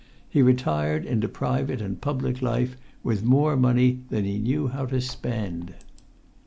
He 0.27 0.41
retired 0.41 1.05
into 1.05 1.27
private 1.27 1.79
and 1.79 2.01
public 2.01 2.41
life 2.41 2.75
with 3.03 3.23
more 3.23 3.55
money 3.55 3.99
than 4.09 4.25
he 4.25 4.39
knew 4.39 4.67
how 4.69 4.87
to 4.87 4.99
spend. 4.99 5.75